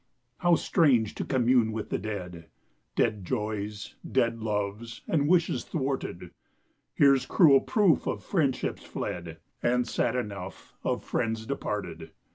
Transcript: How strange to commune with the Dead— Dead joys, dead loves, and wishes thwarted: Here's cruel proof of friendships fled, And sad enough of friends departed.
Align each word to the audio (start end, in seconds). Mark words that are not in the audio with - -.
How 0.39 0.55
strange 0.55 1.13
to 1.13 1.23
commune 1.23 1.71
with 1.71 1.91
the 1.91 1.99
Dead— 1.99 2.47
Dead 2.95 3.23
joys, 3.23 3.93
dead 4.11 4.41
loves, 4.41 5.01
and 5.07 5.27
wishes 5.27 5.63
thwarted: 5.63 6.31
Here's 6.95 7.27
cruel 7.27 7.59
proof 7.61 8.07
of 8.07 8.23
friendships 8.23 8.83
fled, 8.83 9.37
And 9.61 9.87
sad 9.87 10.15
enough 10.15 10.73
of 10.83 11.03
friends 11.03 11.45
departed. 11.45 12.09